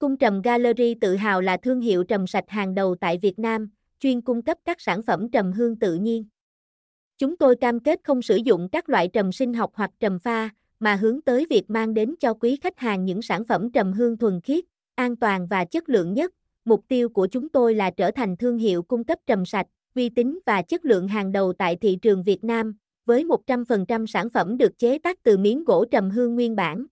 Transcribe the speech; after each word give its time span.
Cung 0.00 0.16
trầm 0.16 0.42
Gallery 0.42 0.94
tự 0.94 1.16
hào 1.16 1.40
là 1.40 1.56
thương 1.56 1.80
hiệu 1.80 2.04
trầm 2.04 2.26
sạch 2.26 2.44
hàng 2.48 2.74
đầu 2.74 2.94
tại 3.00 3.18
Việt 3.18 3.38
Nam, 3.38 3.70
chuyên 3.98 4.20
cung 4.20 4.42
cấp 4.42 4.58
các 4.64 4.80
sản 4.80 5.02
phẩm 5.02 5.30
trầm 5.30 5.52
hương 5.52 5.76
tự 5.76 5.94
nhiên. 5.94 6.24
Chúng 7.18 7.36
tôi 7.36 7.56
cam 7.56 7.80
kết 7.80 8.00
không 8.04 8.22
sử 8.22 8.36
dụng 8.36 8.68
các 8.68 8.88
loại 8.88 9.08
trầm 9.08 9.32
sinh 9.32 9.54
học 9.54 9.70
hoặc 9.74 9.90
trầm 10.00 10.18
pha, 10.18 10.50
mà 10.78 10.94
hướng 10.94 11.20
tới 11.22 11.46
việc 11.50 11.70
mang 11.70 11.94
đến 11.94 12.14
cho 12.20 12.34
quý 12.34 12.56
khách 12.62 12.78
hàng 12.78 13.04
những 13.04 13.22
sản 13.22 13.44
phẩm 13.44 13.72
trầm 13.72 13.92
hương 13.92 14.16
thuần 14.16 14.40
khiết, 14.40 14.64
an 14.94 15.16
toàn 15.16 15.46
và 15.46 15.64
chất 15.64 15.88
lượng 15.88 16.14
nhất. 16.14 16.32
Mục 16.64 16.84
tiêu 16.88 17.08
của 17.08 17.26
chúng 17.26 17.48
tôi 17.48 17.74
là 17.74 17.90
trở 17.90 18.10
thành 18.10 18.36
thương 18.36 18.58
hiệu 18.58 18.82
cung 18.82 19.04
cấp 19.04 19.18
trầm 19.26 19.46
sạch, 19.46 19.66
uy 19.94 20.08
tín 20.08 20.38
và 20.46 20.62
chất 20.62 20.84
lượng 20.84 21.08
hàng 21.08 21.32
đầu 21.32 21.52
tại 21.52 21.76
thị 21.76 21.98
trường 22.02 22.22
Việt 22.22 22.44
Nam, 22.44 22.74
với 23.06 23.24
100% 23.24 24.06
sản 24.06 24.30
phẩm 24.30 24.58
được 24.58 24.78
chế 24.78 24.98
tác 24.98 25.22
từ 25.22 25.36
miếng 25.36 25.64
gỗ 25.64 25.84
trầm 25.90 26.10
hương 26.10 26.34
nguyên 26.34 26.56
bản. 26.56 26.86